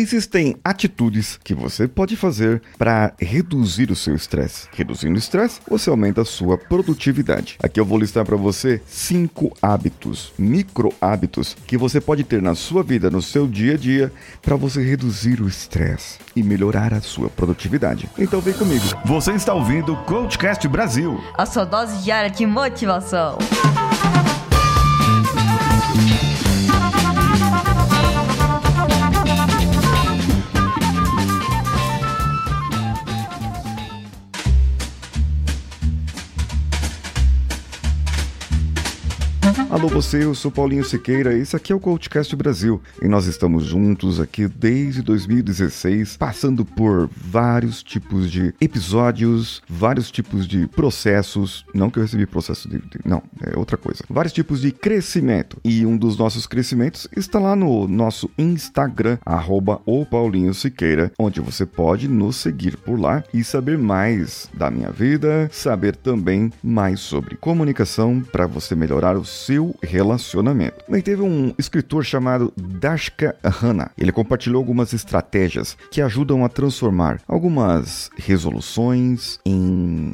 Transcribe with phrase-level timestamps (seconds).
[0.00, 4.68] Existem atitudes que você pode fazer para reduzir o seu estresse.
[4.72, 7.58] Reduzindo o estresse, você aumenta a sua produtividade.
[7.60, 12.54] Aqui eu vou listar para você cinco hábitos, micro hábitos que você pode ter na
[12.54, 17.00] sua vida, no seu dia a dia, para você reduzir o estresse e melhorar a
[17.00, 18.08] sua produtividade.
[18.16, 18.84] Então vem comigo.
[19.04, 21.20] Você está ouvindo o Coachcast Brasil.
[21.36, 23.36] A sua dose diária de motivação.
[39.70, 43.66] Alô você, eu sou Paulinho Siqueira, esse aqui é o Coachcast Brasil e nós estamos
[43.66, 51.90] juntos aqui desde 2016, passando por vários tipos de episódios, vários tipos de processos, não
[51.90, 55.84] que eu recebi processo de, de não, é outra coisa, vários tipos de crescimento e
[55.84, 62.08] um dos nossos crescimentos está lá no nosso Instagram, arroba Paulinho Siqueira, onde você pode
[62.08, 68.22] nos seguir por lá e saber mais da minha vida, saber também mais sobre comunicação
[68.32, 70.84] para você melhorar o seu relacionamento.
[70.84, 73.90] Também teve um escritor chamado Dashka Hanna.
[73.96, 80.12] Ele compartilhou algumas estratégias que ajudam a transformar algumas resoluções em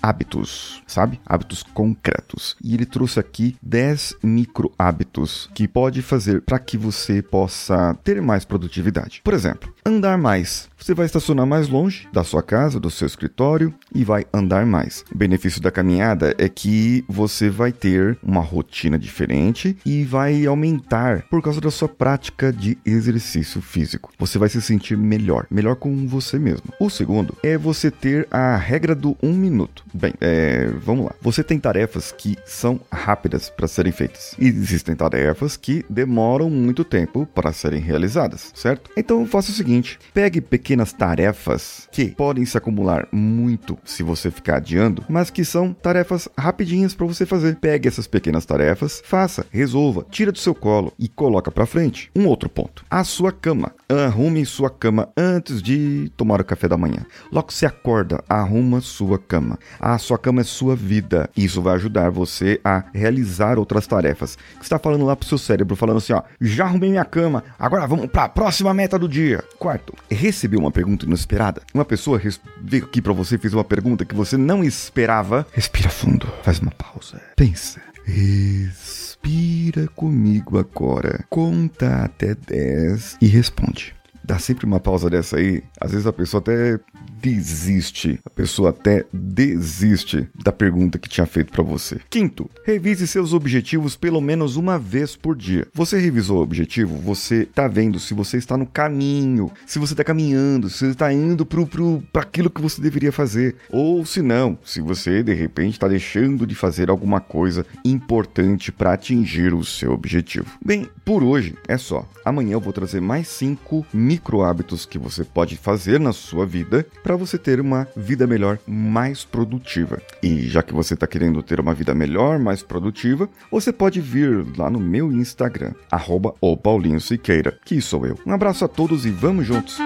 [0.00, 1.20] hábitos, sabe?
[1.24, 2.56] Hábitos concretos.
[2.62, 8.20] E ele trouxe aqui 10 micro hábitos que pode fazer para que você possa ter
[8.20, 9.20] mais produtividade.
[9.24, 10.70] Por exemplo, andar mais.
[10.82, 15.04] Você vai estacionar mais longe da sua casa, do seu escritório e vai andar mais.
[15.14, 21.22] O benefício da caminhada é que você vai ter uma rotina diferente e vai aumentar
[21.30, 24.10] por causa da sua prática de exercício físico.
[24.18, 26.72] Você vai se sentir melhor, melhor com você mesmo.
[26.80, 29.84] O segundo é você ter a regra do um minuto.
[29.94, 31.12] Bem, é, vamos lá.
[31.20, 36.82] Você tem tarefas que são rápidas para serem feitas e existem tarefas que demoram muito
[36.82, 38.90] tempo para serem realizadas, certo?
[38.96, 39.71] Então faça o seguinte:
[40.12, 45.72] pegue pequenas tarefas que podem se acumular muito se você ficar adiando, mas que são
[45.72, 47.56] tarefas rapidinhas para você fazer.
[47.56, 52.10] Pegue essas pequenas tarefas, faça, resolva, tira do seu colo e coloca para frente.
[52.14, 53.72] Um outro ponto: a sua cama.
[53.88, 57.04] Arrume sua cama antes de tomar o café da manhã.
[57.30, 59.58] Logo você acorda, arruma sua cama.
[59.78, 61.28] A sua cama é sua vida.
[61.36, 64.38] Isso vai ajudar você a realizar outras tarefas.
[64.54, 67.86] Você está falando lá pro seu cérebro, falando assim, ó, já arrumei minha cama, agora
[67.86, 69.42] vamos para a próxima meta do dia.
[69.62, 71.62] Quarto, recebi uma pergunta inesperada.
[71.72, 72.20] Uma pessoa
[72.60, 75.46] veio aqui para você e fez uma pergunta que você não esperava.
[75.52, 77.80] Respira fundo, faz uma pausa, pensa.
[78.04, 81.24] Respira comigo agora.
[81.30, 83.94] Conta até 10 e responde.
[84.24, 85.62] Dá sempre uma pausa dessa aí.
[85.80, 86.78] Às vezes a pessoa até
[87.20, 88.18] desiste.
[88.24, 92.00] A pessoa até desiste da pergunta que tinha feito para você.
[92.10, 95.66] Quinto, revise seus objetivos pelo menos uma vez por dia.
[95.72, 96.96] Você revisou o objetivo?
[96.98, 101.12] Você tá vendo se você está no caminho, se você está caminhando, se você está
[101.12, 103.56] indo pro, pro, pra aquilo que você deveria fazer.
[103.70, 108.92] Ou se não, se você de repente está deixando de fazer alguma coisa importante para
[108.92, 110.46] atingir o seu objetivo.
[110.64, 112.08] Bem, por hoje é só.
[112.24, 116.86] Amanhã eu vou trazer mais cinco micro hábitos que você pode fazer na sua vida
[117.02, 120.02] para você ter uma vida melhor, mais produtiva.
[120.22, 124.44] E já que você está querendo ter uma vida melhor, mais produtiva, você pode vir
[124.58, 128.18] lá no meu Instagram, arroba o Paulinho Siqueira, que sou eu.
[128.26, 129.78] Um abraço a todos e vamos juntos!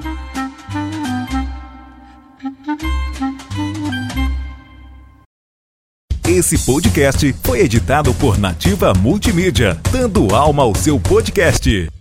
[6.28, 11.95] Esse podcast foi editado por Nativa Multimídia, dando alma ao seu podcast.